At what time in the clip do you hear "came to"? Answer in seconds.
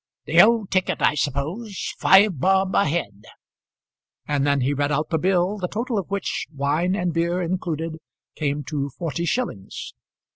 8.35-8.89